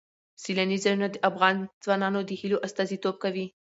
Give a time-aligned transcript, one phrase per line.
[0.43, 3.45] سیلانی ځایونه د افغان ځوانانو د هیلو استازیتوب کوي.